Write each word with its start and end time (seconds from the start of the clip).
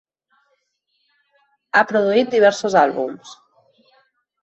Ha 1.81 1.85
produït 1.93 2.35
diversos 2.35 2.81
àlbums. 2.85 3.39